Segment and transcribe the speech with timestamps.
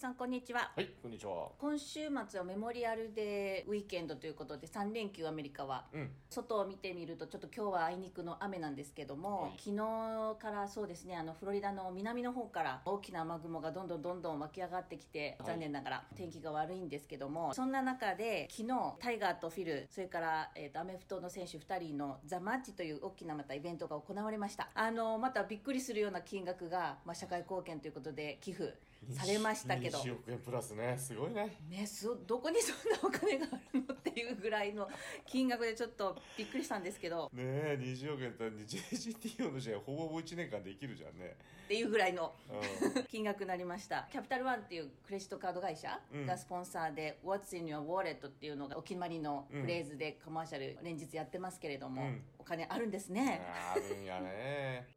[0.00, 0.72] さんこんにちは。
[0.74, 1.50] はいこんにちは。
[1.58, 6.10] 今週末はメモリアルデーウィーケンドということで3連休アメリカは、うん。
[6.30, 9.50] 外を見てみるとちょっと今日はあいにくの雨なんですけども、はい。
[9.58, 15.48] 昨日からそうですねあのフロリダの南の方から大きな雨雲がどんどんどんどん湧き上がってきてはい。
[15.48, 24.70] 残念ながら天気が悪いんですけども、そんな中で昨日タイガーとフィルそれから、えー、とアメフトの選手2人のザ・マッチという大きなまたイベントが行われました。
[24.72, 28.72] あのまたびっくりするような金額が、まあ、社会貢献ということで寄付
[29.08, 29.98] されましたけど。
[29.98, 30.96] 20億円プラスね。
[30.98, 31.56] すごいね。
[31.68, 34.88] ね、そどこにそんなお金があるのっていうぐらいの
[35.26, 37.30] 金額でちょっとびっくりしたんですけど。
[37.32, 41.36] ねえ20億円って JGTO の試合ほぼほぼ1年間できるじゃんね。
[41.64, 44.08] っていうぐらいのう 金額になりました。
[44.10, 46.26] キャピタルワンっていうクレジットカード会社うん。
[46.26, 52.22] がスポンサーで「What's in your wallet」っていうのがお決まりのフレーズでコマーシャル連日やってますけれども、うん。
[52.38, 54.88] お金あるんですんね、あるんやね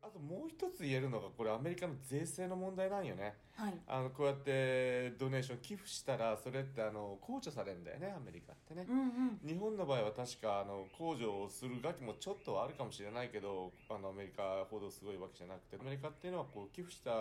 [0.83, 3.35] つ言えるのがこれアメリカの税制の問題なんよね。
[3.55, 3.73] はい。
[3.87, 9.39] あのこうやってドネーション寄付したらそれってあの控除されるんだよねアメリカってね、うんうん。
[9.47, 17.11] 日本の場合は確かあの控除をする額もちょっとはあるかもしれないけどあのアメリカほどすごいわけじゃなくてアメリカっていうのはこう寄付した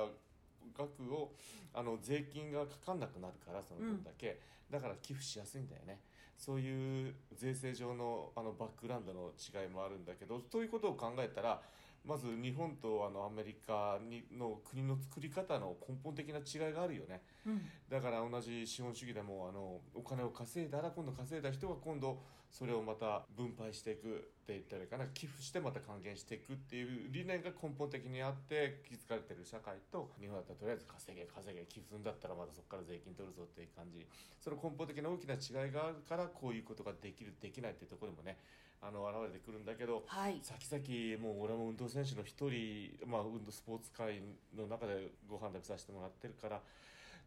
[0.76, 1.32] 額を
[1.74, 4.38] あの税金がかかんなくなるからその分だけ、
[4.70, 5.98] だから寄付しやすいんだよね。
[6.38, 11.60] そういう税制上のあのバックグラウンドの違いもあるんだけどということを考えたら
[12.05, 17.62] まず日本とあのアメリカにの国の作り方の根本的な違いがあるよね、うん。
[17.89, 22.19] だから同じ資本主義でもあのお金を稼いだら今度稼いだ人が今度
[22.53, 34.05] それをまた分配していくって言ったらいいかな寄付してまた還元していくっていう理念が根本的にあって気づかれてる社会と日本だったらとりあえず稼げ稼げ寄付するんだったらまたそこから税金取るぞっていう感じ。
[34.36, 38.36] その根本的な大きな違いがあるからこういうことができるできないっていうところにもね
[38.84, 40.37] あの現れてくるんだけど、はい。
[40.42, 44.20] 先々もう俺も運動選手の一人、まあ、運動スポーツ界
[44.53, 46.61] の中でご飯食べさせてもらってるから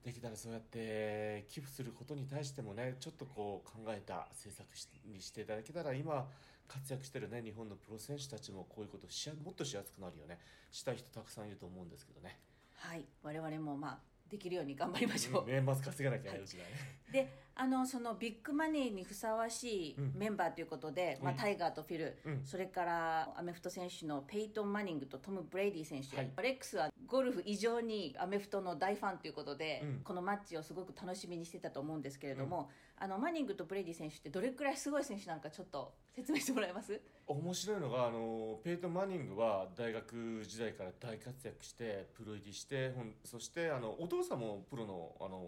[0.06, 6.28] できたらそうやって寄付することに対してもねちょっとこう考えた政策しにしていただけたら今
[6.68, 10.38] 活躍してるね日本のプロ選手たちもこういうことしやもっとしやすくなるよね。
[10.72, 12.38] したい人たくさんいると思うんですけどね。
[12.76, 13.06] はい。
[13.24, 13.98] 我々もまあ
[14.30, 16.70] できるように頑張りましょう、年末稼がなきゃいけないうちがね、
[17.12, 20.14] であのそのビッグマネーにふさわしいうん。
[20.16, 21.38] メンバーということで、まあ、うん。
[21.38, 22.42] タイガーとフィル、うん。
[22.46, 26.32] それからアメフト選手のペイトン・マニングとトム・ブレイディ選手、はい。
[26.42, 30.02] レックスはゴルフ以上にアメフトの大ファンということで、うん。
[30.04, 37.02] このマッチをすごく楽しみにしてたと思うんですけれども、あのマニングとブレイディ選手ってどれくらいすごい選手なのかちょっと説明してもらえます？
[37.28, 42.94] 面白いのがあのペイトン・マニングは大学時代から大活躍してプロ入りして
[43.24, 45.40] そしてあのお父さんもプロのあの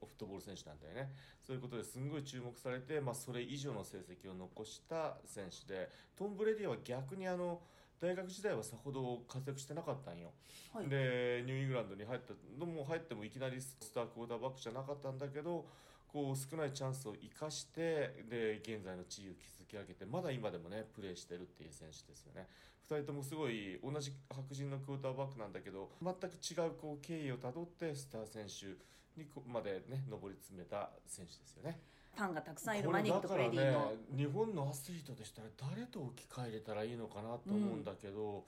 [0.00, 1.10] フットボール選手なんだよね。
[1.46, 7.60] そういうことですんごい注目されて、まあ、それ以上の成績を残した選手でトム・ブレディは逆にあの
[8.00, 10.32] 大学時代はさほど活躍してなかったんよ、
[10.72, 10.88] はい。
[10.88, 15.66] でニューイングランドに入ったのも入ってもいきなりスタークォーターバックじゃなかったんだけど
[16.08, 22.48] こう少ないチャンスを生かしてで現在の地位を築き上げてまだ今でもねプレーしてるっていう選手ですよね。
[22.90, 28.74] 2人ともすごい同じ白人のクォーターバックなんだけど全く違うこう経緯をたどってスター選手
[29.20, 31.78] にこまでね上り詰めた選手ですよね
[32.14, 38.44] ファンがたくさんいるマニングとブレイディの、ね日本のアスリートでしたら誰と置き換えれたらいいのかなと思うんだけど、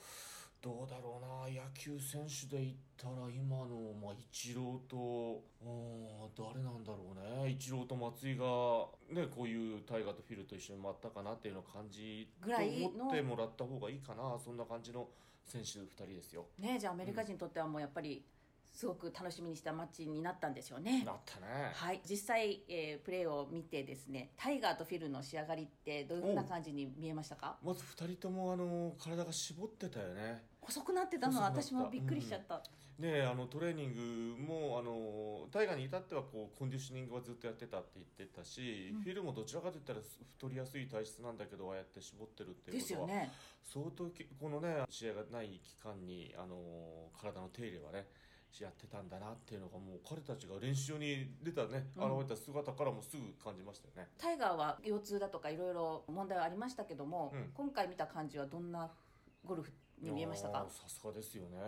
[0.62, 6.06] どうだろうな野球選手で言ったら今の、まあ、イチローとうん
[6.38, 7.50] 誰なんだろうね。
[7.50, 8.44] イチローと松井が、
[9.10, 14.38] ね、こういうタイガーとフィルと一緒に回ったかなっていうのを感じぐらい思ってもらった方がいいかな。
[14.38, 15.08] そんな感じの
[15.44, 16.46] 選手2人ですよ。
[16.60, 18.22] ねじゃあアメリカ人にとってはもうやっぱり
[18.72, 21.04] すごく楽しみにしたマッチになったんでしょうね。
[21.04, 21.46] なったね。
[21.74, 27.58] はい、実際、えープレーを見てですねタイガーとフィルの仕上がりってどんな感じに見えましたか？
[27.62, 30.42] まず2人ともあの体が絞ってたよね。
[30.60, 32.62] 細くなってたのは私もびっくりしちゃった、
[32.98, 39.98] ねあのトレーニングもあのタイガーに至ってはこうコンディショニングはずっとやってたって言ってたし、フィルもどちらかといったら
[40.38, 43.32] 太りやすい体質なんだけどああやって絞ってるっていうことは、ですよね。
[43.64, 46.56] 相当きこのね試合がない期間にあの
[47.20, 48.06] 体の手入れはね
[48.60, 54.10] やってたんだなっていうのがもう彼たちが練習に出たね、現れた姿からもすぐ感じましたよね。
[54.18, 57.50] タイガーは腰痛だとかいろいろ問題はありましたけども、うん。
[57.54, 58.90] 今回見た感じはどんな
[59.44, 60.66] ゴルフに見えましたか？
[60.68, 61.58] さすがですよね。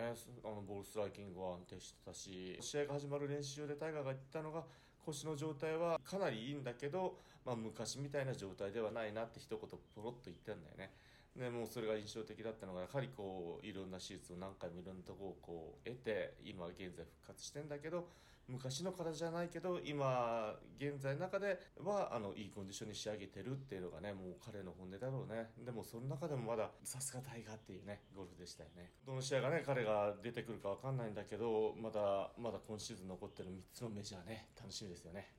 [0.43, 4.63] あのボールストライキングは安定してたし試合が始まる練習場でタイガーが言ったのが
[5.05, 10.91] 腰の状態はかなりいいんだけど、まあ、昔みたいな状態ではないなって一言ポロッと言ったんだよね
[11.35, 18.07] でもうそれが印象的だったのがやはりこういろんな手術を何回もいろんなところをこう得て今現在復活してんだけど
[18.47, 25.49] 昔の体じゃないけど今現在の中ではあのいいコンディションに仕上げてるっていうのがねもう彼の本音だろうね。
[25.65, 28.91] でもその中でもまださすがタイガーっていうねゴルフでしたよね。
[29.05, 35.33] どの試合がね彼が出てくるか分かんないんだけどまだまだ今シーズン残ってる3つのメジャーね楽しみですよね。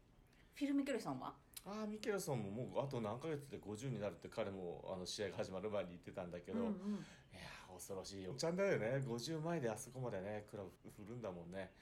[0.54, 1.45] フィル・ミケルさんは？
[1.66, 6.72] ああミケルソンももうあと何ヶ月で50になるって彼もあの試合が始まる前に言ってたんだけど、うんうん。
[6.72, 6.74] い
[7.34, 9.02] やー恐ろしいおっちゃんだよね。
[9.04, 11.72] 50前であそこまでねクラブ振るんだもんね。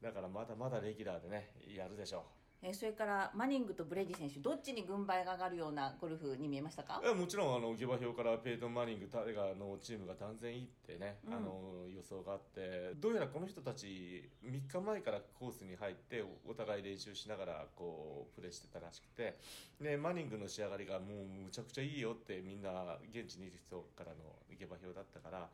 [0.00, 2.24] だからまだまだレギュラーでねやるでしょ
[2.64, 7.02] えーそれからマニングとブレディ選手どっちに軍配が上がるようなゴルフに見えましたか？
[7.14, 11.34] もちろんあの下馬評からペイトン・マニングタイガーのチームが断然いいってね、うん。
[11.34, 19.36] あの予想があってどうやらこの人たち3日前からコースに入っておお互い練習しながらこうプレーしてたらしくて
[19.80, 21.08] でマニングの仕上がりがもう
[21.44, 24.18] むちゃくちゃいいよってみんな現地にいる人からの
[24.56, 25.48] 下馬評だったから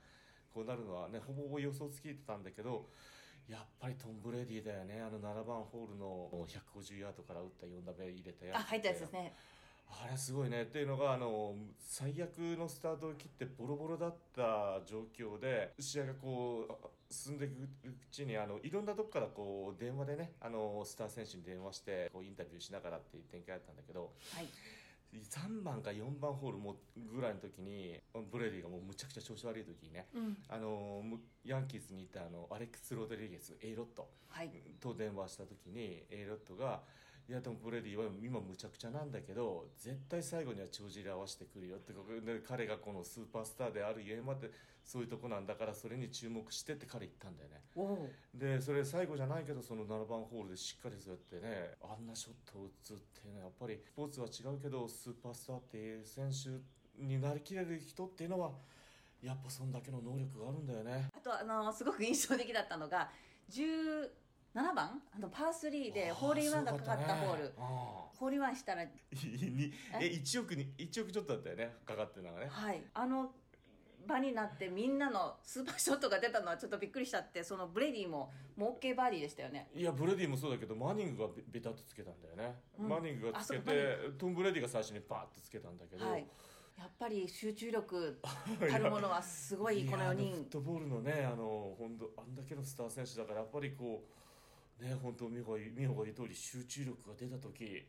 [0.53, 2.87] こうなるのはねほぼほぼ予想つきてたんだけど
[3.49, 5.01] やっぱりトム・ブレディだよね。
[5.01, 9.35] あの7番ホールの150ヤードから打った4打目入れたやつあ入ったやつですね。
[9.91, 10.63] あれすごいね。
[10.63, 17.53] っていうのがあの最悪のスタートを切ってボロボロだった状況で試合がこう進んでいく
[17.89, 24.49] うちにあのいろんなとこからこう電話でねあのスター選手に電話してこうインタビューしながらっていう展開だったんだけどはい
[25.15, 26.77] 3番か4番ホールも
[27.15, 27.99] ぐらいの時に
[28.31, 30.37] ブレディがもうむちゃくちゃ調子悪い時にねうん。
[30.49, 34.51] あのむヤンキースにいたあのアレックス・ロドリゲス A-Rod はい。
[34.81, 36.83] と電話した時に A-Rod が
[37.29, 41.93] 「いやでもブレディは今むちゃくちゃなんだけど絶対最後には帳尻合わせてくるよ」って
[42.47, 44.51] 彼がこのスーパースターであるゆえまで
[44.83, 47.63] そういうとこなんだからそれに注目してって彼言ったんだよね。
[48.33, 58.53] でそれ最後じゃないけどその7番ホールでしっかりそうやってねあんなショットを打つっていうのはやっぱりスポーツは違うけどスーパースターっていう選手になりきれる人っていうのは
[59.21, 61.11] やっぱそんだけの能力があるんだよね。
[61.15, 63.11] あとあのすごく印象的だったのが
[64.55, 65.03] 17番？
[65.15, 67.61] あのパー3でホールインワンがかかったホール、あ
[68.19, 68.83] ホールインワンしたら。
[68.83, 71.75] え？1億に1億ちょっとだったよね。
[71.87, 72.47] かかってるのがね。
[72.49, 72.83] はい。
[72.95, 73.31] あの
[74.07, 79.69] 場になってみんなのスーパーショットが出たのはちょっとびっくりしたってそのブレディももう OK バーディーでしたよね。
[79.75, 82.89] いやブレディもそうだけどマニングがベベタっとつけたんだよね、うん。
[82.89, 86.27] マニングがつけてトム・ブレディが最初にパーッとつけたんだけど、はい。
[86.79, 88.21] やっぱり集中力
[88.71, 94.28] たるものはすごいこの4やあフッ人トボールのねあの本当あんだけのスター選手だからやっぱりこう
[94.81, 97.87] ね本当美穂が美穂が言う通り集中力が出た時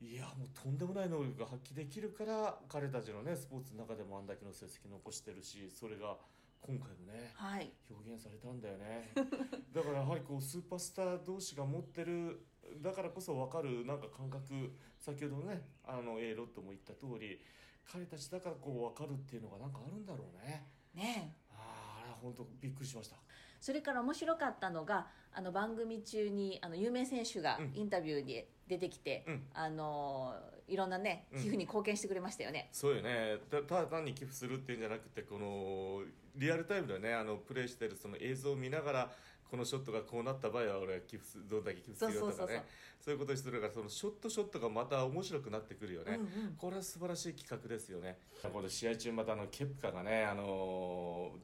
[0.00, 6.16] いやもうとんでもない能力が発揮できるから彼たちのねスポーツの中でもあんだけの成績残してるしそれが
[6.60, 7.70] 今回もねはい。
[7.90, 9.10] 表現されたんだよね。
[9.72, 12.46] だからやはりこうスーパースター同士が持ってる
[12.82, 17.40] だからこそ分かるなんか感覚先ほどねあの A ロットも言った通り
[17.84, 20.68] 彼たちだからこう分かるっていうのがなんかあるんだろうね。
[20.94, 21.48] ねえ。
[21.50, 23.16] あーあ本当びっくりしました
[23.60, 27.72] それから面白かったのがあの番組中にあの有名選手がうん。
[27.74, 29.42] インタビューに出てきて、うん。
[29.54, 30.34] あの
[30.66, 31.38] いろんなねうん。
[31.38, 33.38] 寄付に貢献してくれましたよね、そうよね。
[33.50, 36.02] たただ単に寄付するっていうんじゃなくてこの
[36.36, 39.10] リアルタイムでねあのプレイしてるその映像を見ながら
[39.50, 42.36] このショットがこうなった場合は俺は寄付すどんだけ寄付するよとかね。
[42.36, 42.64] そうそうそう
[43.00, 43.14] そう。
[43.14, 46.54] いうことにするからそのショットショットがまた面白くなってくるよね、うんうん。
[46.58, 48.18] これは素晴らしい企画ですよね。
[48.52, 50.42] この試合中またあのケプカがねあの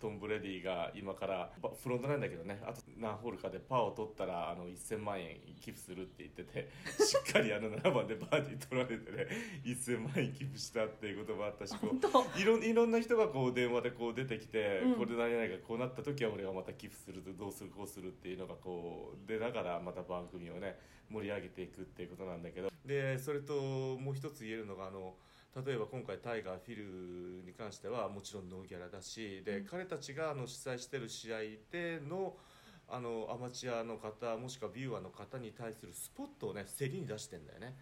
[0.04, 2.60] トム・ブレディが今からばフロントなんだけどね。
[2.66, 6.68] あと何ホールかでパーを取ったらあの1000万円寄付するって言ってて
[7.02, 9.26] しっかりあの7番でバーディー取られてね
[9.64, 14.94] 1000万円寄付したっていうこともあったしこういろいろんな人がこう電話でこう出てきて、うん。
[14.96, 22.70] これ何々がこうなった時は俺がまた寄付するとどうするこうするっていうのがこう出ながらまた番組をね盛り上げていくっていうことなんだけど。
[22.84, 25.16] でそれともう一つ言えるのがあの
[25.64, 29.66] 例えば今回タイガーフィルに関してはもちろんノーギャラだしで、うん。
[29.66, 31.38] 彼たちがあの主催してる試合
[31.70, 32.36] での
[32.86, 37.76] あのアマチュアの方もしくは viewer の方に対するスポットをね競りに出してんだよね。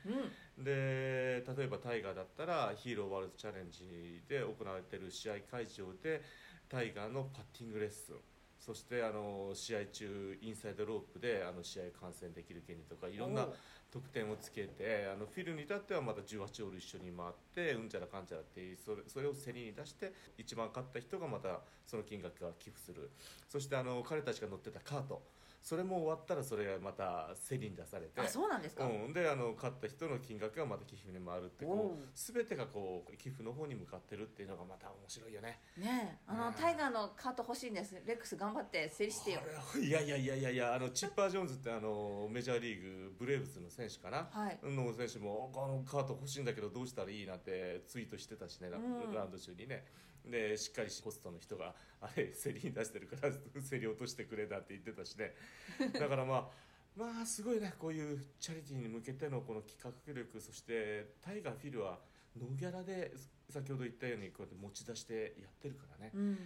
[0.58, 0.64] うん。
[0.64, 6.22] で例えばタイガーだったらヒーローワールドチャレンジで行われている試合会場で
[6.68, 8.16] タイガーのパッティングレッスン。
[8.60, 13.48] そしてあの試合中インサイドロープであの試合観戦できる権利とかいろんな
[13.92, 23.10] 得点をつけてあのフィルに至ってはまた18ホール一緒に回ってうんちゃらかんちゃらってそれそれを競りに出して一番勝った人がまたその金額が寄付する。
[23.48, 25.22] そしてあの彼たちが乗ってたカート。
[25.62, 28.20] それも終わったらそれがまた競りに出されて。
[28.20, 31.92] あそうなんですか、うん、であの勝った人の金額がまた寄付に回るってこおう。
[31.92, 35.60] う全てがこう寄付の方に向かってるっていうのがまた面白いよね。
[35.78, 36.18] ねえ。
[36.26, 36.54] あの、うん。
[36.54, 37.94] タイガーのカート欲しいんです。
[38.04, 39.40] レックス頑張って競りしてよ。
[39.80, 44.58] いやいやいやいやいやあのチッパー・ジョーンズってあのメジャーリーグブレーブスの選手かな、はい。
[44.62, 49.12] の選手もあのカート欲しいんだけどどうしたらいいなんてツイートしてたしね、ラうん。
[49.14, 49.84] ラウンド中にね。
[50.24, 53.32] でしっかりホストの人があれ競りに出してるから
[53.68, 55.34] 競り落としてくれなんて言ってたしね。
[55.92, 56.50] だからまあ
[56.94, 61.98] まあすごいねこういうチャリティーに向けてのこの企画力そしてタイガー・フィルは
[62.36, 63.12] ノーギャラで
[63.48, 66.38] 先ほど言ったようにこうやって持ち出してやってるからね、うん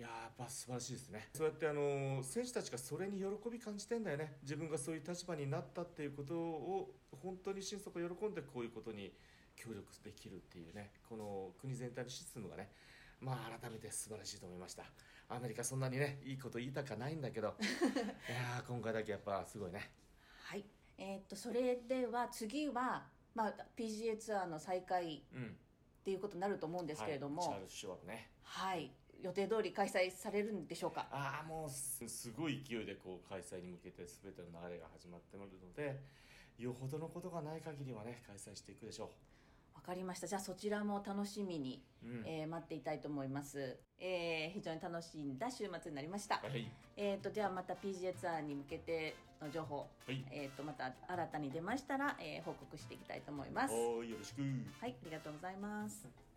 [0.00, 1.28] いやーやっぱ素晴らしいですね。
[1.34, 4.38] そうやってあの選手たちがそれに喜び感じてんだよね。
[4.42, 9.12] 自分がそういう立場になったっていうことを本当に心底喜んでこういうことに
[9.56, 10.92] 協力できるっていうね。
[11.06, 12.70] この国全体のシステムがね。
[13.20, 14.84] まあ改めて素晴らしいと思いました。
[15.28, 17.54] アメリカそんなにねいいこと言いたかないんだけど。
[17.60, 17.62] い
[18.32, 19.92] やー今回だけやっぱすごいね。
[20.44, 20.64] はい。
[20.96, 25.58] えーっとそれでは次は、まあ、PGA ツアーの再開うん。
[26.00, 28.30] っていうことになると思うんですけれども、はい、チャールズ・シュワーブね。
[28.42, 28.90] はい、
[29.22, 31.06] 予定通り開催されるんでしょうか？
[31.10, 36.00] ああもうすすごい勢いでこう開催に向けて全ての流れが始まっているので
[36.58, 39.10] よほどのことがない限りはね開催していくでしょ
[39.74, 40.26] わかりました。
[40.26, 43.78] じゃあそちらも楽しみに、う、うんえー待っていたいと思います。
[43.98, 46.34] えー非常に楽しんだ週末になりました。
[46.36, 53.74] はいえっ、とではまた PGA ツアーに向けての情報、はいえっ、とまた新たに出ましたら、えー報告していきたいと思います。
[53.74, 54.42] おーよろしく
[54.80, 56.29] はい、ありがとうございます。